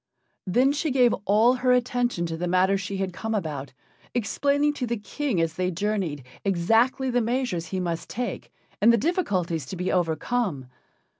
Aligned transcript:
Then 0.47 0.71
she 0.71 0.89
gave 0.89 1.13
all 1.25 1.53
her 1.53 1.71
attention 1.73 2.25
to 2.25 2.35
the 2.35 2.47
matter 2.47 2.75
she 2.75 2.97
had 2.97 3.13
come 3.13 3.35
about, 3.35 3.71
explaining 4.15 4.73
to 4.73 4.87
the 4.87 4.97
King 4.97 5.39
as 5.39 5.53
they 5.53 5.69
journeyed 5.69 6.25
exactly 6.43 7.11
the 7.11 7.21
measures 7.21 7.67
he 7.67 7.79
must 7.79 8.09
take 8.09 8.51
and 8.81 8.91
the 8.91 8.97
difficulties 8.97 9.67
to 9.67 9.75
be 9.75 9.91
overcome. 9.91 10.65